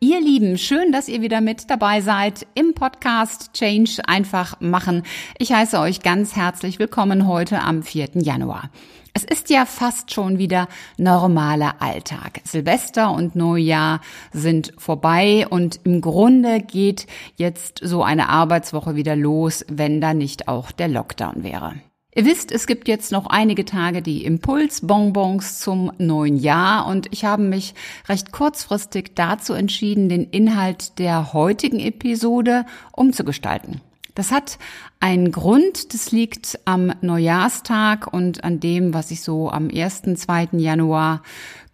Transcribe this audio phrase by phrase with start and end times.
[0.00, 5.02] Ihr Lieben, schön, dass ihr wieder mit dabei seid im Podcast Change einfach machen.
[5.38, 8.10] Ich heiße euch ganz herzlich willkommen heute am 4.
[8.14, 8.70] Januar.
[9.12, 10.68] Es ist ja fast schon wieder
[10.98, 12.42] normaler Alltag.
[12.44, 14.00] Silvester und Neujahr
[14.32, 20.46] sind vorbei und im Grunde geht jetzt so eine Arbeitswoche wieder los, wenn da nicht
[20.46, 21.74] auch der Lockdown wäre.
[22.18, 27.24] Ihr wisst, es gibt jetzt noch einige Tage die Impulsbonbons zum neuen Jahr und ich
[27.24, 27.76] habe mich
[28.08, 33.82] recht kurzfristig dazu entschieden, den Inhalt der heutigen Episode umzugestalten.
[34.16, 34.58] Das hat
[34.98, 40.48] einen Grund, das liegt am Neujahrstag und an dem, was ich so am 1., 2.
[40.54, 41.22] Januar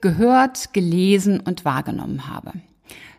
[0.03, 2.53] gehört, gelesen und wahrgenommen habe.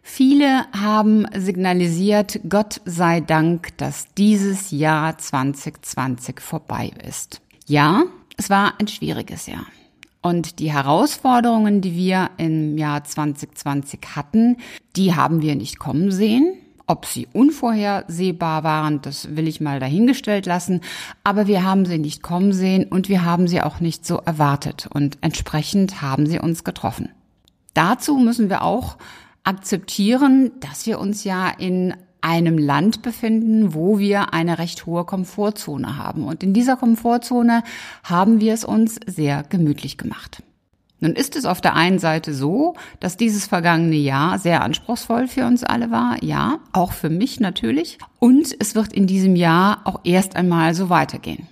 [0.07, 7.41] Viele haben signalisiert, Gott sei Dank, dass dieses Jahr 2020 vorbei ist.
[7.65, 8.03] Ja,
[8.37, 9.65] es war ein schwieriges Jahr.
[10.21, 14.57] Und die Herausforderungen, die wir im Jahr 2020 hatten,
[14.95, 16.53] die haben wir nicht kommen sehen.
[16.87, 20.81] Ob sie unvorhersehbar waren, das will ich mal dahingestellt lassen.
[21.23, 24.87] Aber wir haben sie nicht kommen sehen und wir haben sie auch nicht so erwartet.
[24.93, 27.09] Und entsprechend haben sie uns getroffen.
[27.73, 28.97] Dazu müssen wir auch
[29.46, 35.98] akzeptieren, dass wir uns ja in einem Land befinden, wo wir eine recht hohe Komfortzone
[35.98, 36.24] haben.
[36.24, 37.63] Und in dieser Komfortzone
[38.04, 40.41] haben wir es uns sehr gemütlich gemacht.
[40.99, 45.46] Nun ist es auf der einen Seite so, dass dieses vergangene Jahr sehr anspruchsvoll für
[45.46, 47.99] uns alle war, ja, auch für mich natürlich.
[48.18, 51.48] Und es wird in diesem Jahr auch erst einmal so weitergehen.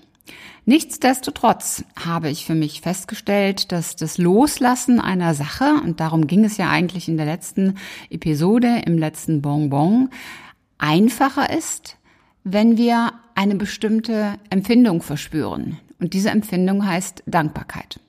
[0.66, 6.58] Nichtsdestotrotz habe ich für mich festgestellt, dass das Loslassen einer Sache, und darum ging es
[6.58, 7.76] ja eigentlich in der letzten
[8.10, 10.10] Episode, im letzten Bonbon,
[10.78, 11.98] einfacher ist,
[12.46, 15.80] wenn wir eine bestimmte Empfindung verspüren.
[16.00, 18.00] Und diese Empfindung heißt Dankbarkeit.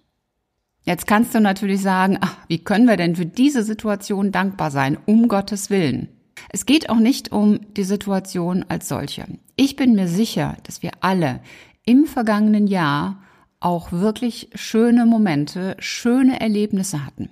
[0.85, 4.99] Jetzt kannst du natürlich sagen, ach, wie können wir denn für diese Situation dankbar sein,
[5.07, 6.09] um Gottes Willen?
[6.51, 9.27] Es geht auch nicht um die Situation als solche.
[9.57, 11.41] Ich bin mir sicher, dass wir alle
[11.85, 13.23] im vergangenen Jahr
[13.61, 17.31] auch wirklich schöne Momente, schöne Erlebnisse hatten.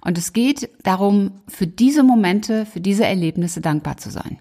[0.00, 4.38] Und es geht darum, für diese Momente, für diese Erlebnisse dankbar zu sein.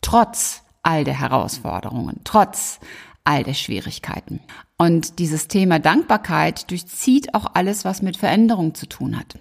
[0.00, 2.80] Trotz all der Herausforderungen, trotz
[3.24, 4.40] all der Schwierigkeiten.
[4.76, 9.38] Und dieses Thema Dankbarkeit durchzieht auch alles, was mit Veränderung zu tun hat.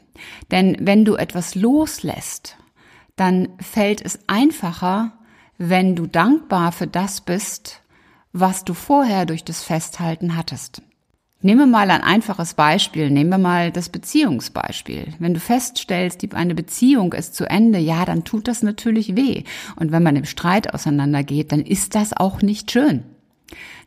[0.51, 2.57] Denn wenn du etwas loslässt,
[3.15, 5.13] dann fällt es einfacher,
[5.57, 7.81] wenn du dankbar für das bist,
[8.33, 10.81] was du vorher durch das Festhalten hattest.
[11.45, 13.09] Nehmen wir mal ein einfaches Beispiel.
[13.09, 15.13] Nehmen wir mal das Beziehungsbeispiel.
[15.19, 19.43] Wenn du feststellst, eine Beziehung ist zu Ende, ja, dann tut das natürlich weh.
[19.75, 23.03] Und wenn man im Streit auseinandergeht, dann ist das auch nicht schön.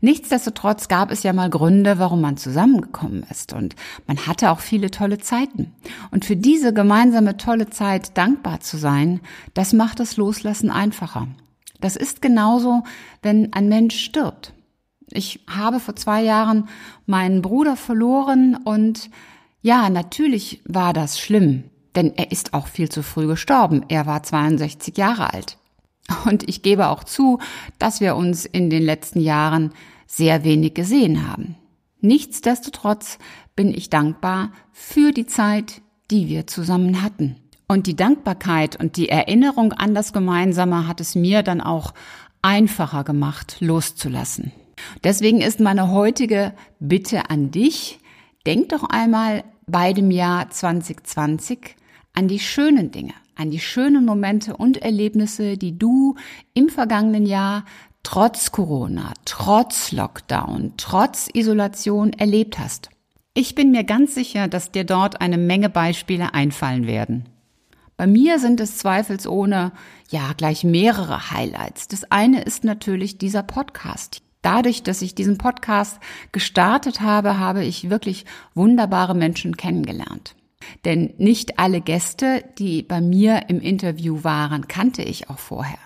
[0.03, 3.75] Nichtsdestotrotz gab es ja mal Gründe, warum man zusammengekommen ist und
[4.07, 5.73] man hatte auch viele tolle Zeiten.
[6.11, 9.21] Und für diese gemeinsame tolle Zeit dankbar zu sein,
[9.55, 11.29] das macht das Loslassen einfacher.
[11.81, 12.85] Das ist genauso,
[13.23, 14.53] wenn ein Mensch stirbt.
[15.11, 16.69] Ich habe vor zwei Jahren
[17.07, 19.11] meinen Bruder verloren und
[19.63, 21.65] ja, natürlich war das schlimm,
[21.95, 23.85] denn er ist auch viel zu früh gestorben.
[23.89, 25.59] Er war 62 Jahre alt.
[26.25, 27.41] Und ich gebe auch zu,
[27.79, 29.73] dass wir uns in den letzten Jahren
[30.07, 31.57] sehr wenig gesehen haben.
[32.01, 33.19] Nichtsdestotrotz
[33.57, 37.37] bin ich dankbar für die Zeit, die wir zusammen hatten.
[37.69, 41.95] Und die Dankbarkeit und die Erinnerung an das Gemeinsame hat es mir dann auch
[42.41, 44.53] einfacher gemacht, loszulassen.
[45.03, 47.99] Deswegen ist meine heutige Bitte an dich,
[48.47, 51.75] denk doch einmal bei dem Jahr 2020
[52.15, 56.15] an die schönen Dinge, an die schönen Momente und Erlebnisse, die du
[56.55, 57.65] im vergangenen Jahr
[58.05, 62.91] trotz Corona, trotz Lockdown, trotz Isolation erlebt hast.
[63.35, 67.25] Ich bin mir ganz sicher, dass dir dort eine Menge Beispiele einfallen werden.
[67.97, 69.73] Bei mir sind es zweifelsohne
[70.11, 71.89] ja gleich mehrere Highlights.
[71.89, 74.23] Das eine ist natürlich dieser Podcast.
[74.43, 75.99] Dadurch, dass ich diesen Podcast
[76.31, 80.37] gestartet habe, habe ich wirklich wunderbare Menschen kennengelernt.
[80.85, 85.79] Denn nicht alle Gäste, die bei mir im Interview waren, kannte ich auch vorher.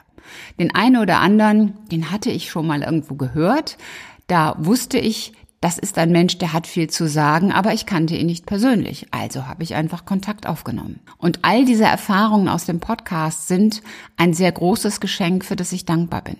[0.59, 3.79] Den einen oder anderen, den hatte ich schon mal irgendwo gehört.
[4.27, 8.17] Da wusste ich, das ist ein Mensch, der hat viel zu sagen, aber ich kannte
[8.17, 9.09] ihn nicht persönlich.
[9.11, 11.01] Also habe ich einfach Kontakt aufgenommen.
[11.19, 13.83] Und all diese Erfahrungen aus dem Podcast sind
[14.17, 16.39] ein sehr großes Geschenk, für das ich dankbar bin.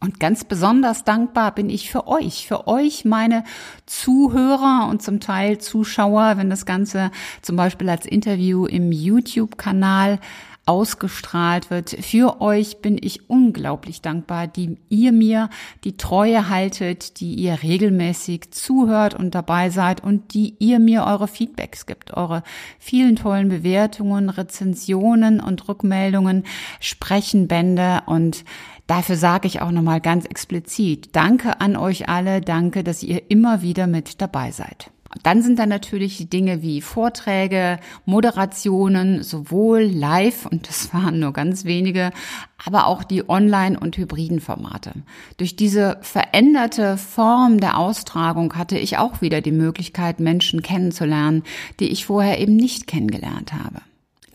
[0.00, 3.42] Und ganz besonders dankbar bin ich für euch, für euch, meine
[3.86, 7.10] Zuhörer und zum Teil Zuschauer, wenn das Ganze
[7.42, 10.20] zum Beispiel als Interview im YouTube-Kanal
[10.68, 11.90] ausgestrahlt wird.
[11.90, 15.48] Für euch bin ich unglaublich dankbar, die ihr mir
[15.84, 21.26] die Treue haltet, die ihr regelmäßig zuhört und dabei seid und die ihr mir eure
[21.26, 22.42] Feedbacks gibt, eure
[22.78, 26.44] vielen tollen Bewertungen, Rezensionen und Rückmeldungen,
[26.80, 28.44] Sprechenbände und
[28.88, 33.60] Dafür sage ich auch nochmal ganz explizit, danke an euch alle, danke, dass ihr immer
[33.60, 34.90] wieder mit dabei seid.
[35.22, 41.64] Dann sind da natürlich Dinge wie Vorträge, Moderationen, sowohl live, und das waren nur ganz
[41.64, 42.12] wenige,
[42.64, 44.92] aber auch die Online- und hybriden Formate.
[45.36, 51.42] Durch diese veränderte Form der Austragung hatte ich auch wieder die Möglichkeit, Menschen kennenzulernen,
[51.80, 53.80] die ich vorher eben nicht kennengelernt habe.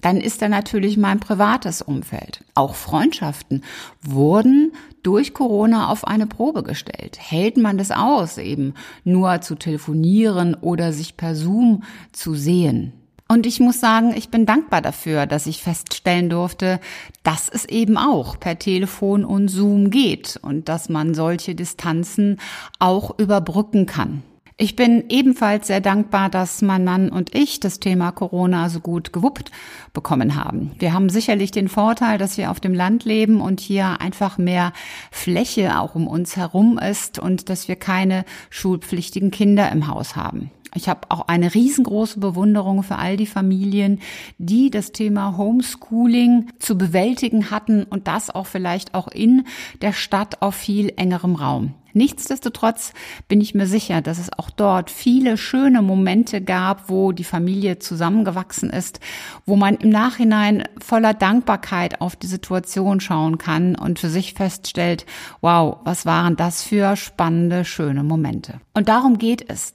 [0.03, 2.43] Dann ist da natürlich mein privates Umfeld.
[2.55, 3.63] Auch Freundschaften
[4.01, 7.17] wurden durch Corona auf eine Probe gestellt.
[7.19, 8.73] Hält man das aus, eben
[9.05, 12.91] nur zu telefonieren oder sich per Zoom zu sehen?
[13.29, 16.81] Und ich muss sagen, ich bin dankbar dafür, dass ich feststellen durfte,
[17.23, 22.41] dass es eben auch per Telefon und Zoom geht und dass man solche Distanzen
[22.77, 24.21] auch überbrücken kann.
[24.55, 29.11] Ich bin ebenfalls sehr dankbar, dass mein Mann und ich das Thema Corona so gut
[29.11, 29.51] gewuppt
[29.93, 30.71] bekommen haben.
[30.77, 34.71] Wir haben sicherlich den Vorteil, dass wir auf dem Land leben und hier einfach mehr
[35.09, 40.51] Fläche auch um uns herum ist und dass wir keine schulpflichtigen Kinder im Haus haben.
[40.75, 44.01] Ich habe auch eine riesengroße Bewunderung für all die Familien,
[44.37, 49.45] die das Thema Homeschooling zu bewältigen hatten und das auch vielleicht auch in
[49.81, 51.73] der Stadt auf viel engerem Raum.
[51.93, 52.93] Nichtsdestotrotz
[53.27, 57.79] bin ich mir sicher, dass es auch dort viele schöne Momente gab, wo die Familie
[57.79, 58.99] zusammengewachsen ist,
[59.45, 65.05] wo man im Nachhinein voller Dankbarkeit auf die Situation schauen kann und für sich feststellt,
[65.41, 68.59] wow, was waren das für spannende, schöne Momente.
[68.73, 69.73] Und darum geht es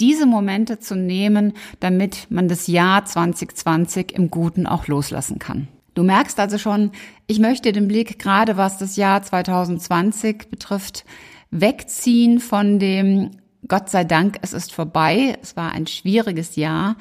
[0.00, 5.68] diese Momente zu nehmen, damit man das Jahr 2020 im Guten auch loslassen kann.
[5.94, 6.92] Du merkst also schon,
[7.26, 11.04] ich möchte den Blick gerade was das Jahr 2020 betrifft,
[11.50, 13.30] wegziehen von dem
[13.68, 16.96] Gott sei Dank, es ist vorbei, es war ein schwieriges Jahr,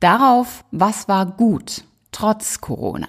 [0.00, 3.08] darauf, was war gut, trotz Corona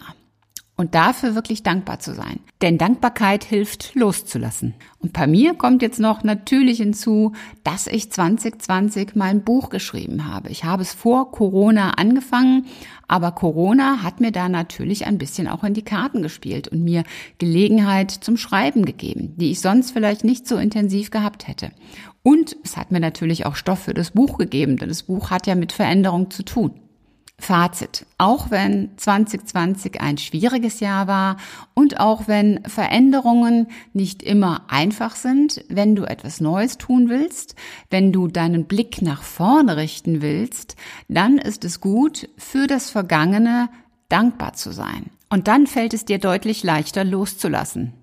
[0.79, 2.39] und dafür wirklich dankbar zu sein.
[2.61, 4.75] Denn Dankbarkeit hilft loszulassen.
[4.99, 7.33] Und bei mir kommt jetzt noch natürlich hinzu,
[7.65, 10.47] dass ich 2020 mein Buch geschrieben habe.
[10.47, 12.65] Ich habe es vor Corona angefangen,
[13.09, 17.03] aber Corona hat mir da natürlich ein bisschen auch in die Karten gespielt und mir
[17.39, 21.71] Gelegenheit zum Schreiben gegeben, die ich sonst vielleicht nicht so intensiv gehabt hätte.
[22.23, 25.45] Und es hat mir natürlich auch Stoff für das Buch gegeben, denn das Buch hat
[25.45, 26.71] ja mit Veränderung zu tun.
[27.39, 28.05] Fazit.
[28.17, 31.37] Auch wenn 2020 ein schwieriges Jahr war
[31.73, 37.55] und auch wenn Veränderungen nicht immer einfach sind, wenn du etwas Neues tun willst,
[37.89, 40.75] wenn du deinen Blick nach vorne richten willst,
[41.07, 43.69] dann ist es gut, für das Vergangene
[44.09, 45.09] dankbar zu sein.
[45.29, 47.93] Und dann fällt es dir deutlich leichter loszulassen.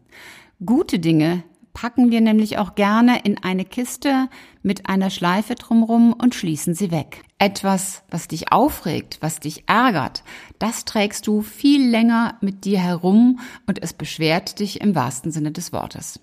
[0.64, 1.42] Gute Dinge
[1.76, 4.30] packen wir nämlich auch gerne in eine Kiste
[4.62, 7.22] mit einer Schleife drumrum und schließen sie weg.
[7.38, 10.22] Etwas, was dich aufregt, was dich ärgert,
[10.58, 15.52] das trägst du viel länger mit dir herum und es beschwert dich im wahrsten Sinne
[15.52, 16.18] des Wortes.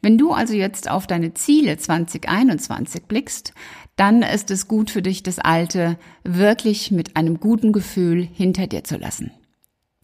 [0.00, 3.54] Wenn du also jetzt auf deine Ziele 2021 blickst,
[3.94, 8.82] dann ist es gut für dich, das Alte wirklich mit einem guten Gefühl hinter dir
[8.82, 9.30] zu lassen.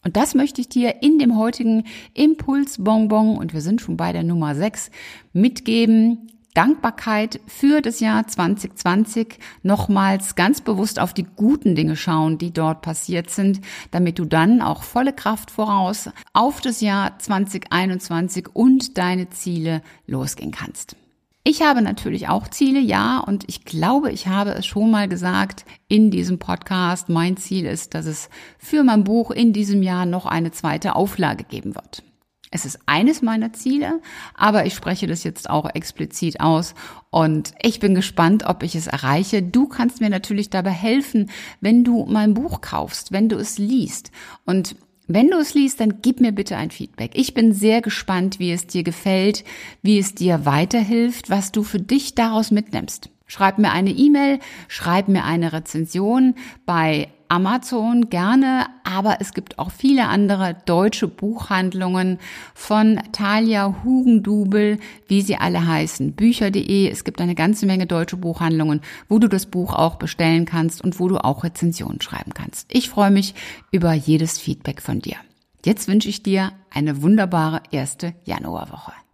[0.05, 4.23] Und das möchte ich dir in dem heutigen Impulsbonbon, und wir sind schon bei der
[4.23, 4.91] Nummer 6,
[5.33, 6.29] mitgeben.
[6.55, 12.83] Dankbarkeit für das Jahr 2020 nochmals ganz bewusst auf die guten Dinge schauen, die dort
[12.83, 13.61] passiert sind,
[13.93, 20.51] damit du dann auch volle Kraft voraus auf das Jahr 2021 und deine Ziele losgehen
[20.51, 20.97] kannst.
[21.45, 25.65] Ich habe natürlich auch Ziele, ja, und ich glaube, ich habe es schon mal gesagt
[25.89, 27.09] in diesem Podcast.
[27.09, 28.29] Mein Ziel ist, dass es
[28.59, 32.03] für mein Buch in diesem Jahr noch eine zweite Auflage geben wird.
[32.51, 34.01] Es ist eines meiner Ziele,
[34.35, 36.75] aber ich spreche das jetzt auch explizit aus
[37.11, 39.43] und ich bin gespannt, ob ich es erreiche.
[39.43, 41.31] Du kannst mir natürlich dabei helfen,
[41.61, 44.13] wenn du mein Buch kaufst, wenn du es liest.
[44.47, 44.77] Und
[45.09, 47.13] wenn du es liest, dann gib mir bitte ein Feedback.
[47.15, 49.43] Ich bin sehr gespannt, wie es dir gefällt,
[49.83, 53.11] wie es dir weiterhilft, was du für dich daraus mitnimmst.
[53.27, 54.39] Schreib mir eine E-Mail,
[54.69, 56.35] schreib mir eine Rezension
[56.67, 62.19] bei Amazon gerne, aber es gibt auch viele andere deutsche Buchhandlungen
[62.55, 66.89] von Talia Hugendubel, wie sie alle heißen, bücher.de.
[66.89, 70.99] Es gibt eine ganze Menge deutsche Buchhandlungen, wo du das Buch auch bestellen kannst und
[71.01, 72.67] wo du auch Rezensionen schreiben kannst.
[72.73, 73.35] Ich freue mich
[73.71, 75.17] über jedes Feedback von dir.
[75.65, 78.93] Jetzt wünsche ich dir eine wunderbare erste Januarwoche.